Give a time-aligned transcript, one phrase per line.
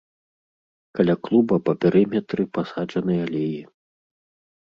[0.99, 3.61] Каля клуба па перыметры пасаджаны алеі.